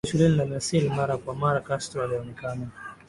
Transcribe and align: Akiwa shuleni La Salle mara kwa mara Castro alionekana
Akiwa 0.03 0.11
shuleni 0.19 0.49
La 0.51 0.59
Salle 0.59 0.89
mara 0.95 1.17
kwa 1.17 1.35
mara 1.35 1.61
Castro 1.61 2.03
alionekana 2.03 2.67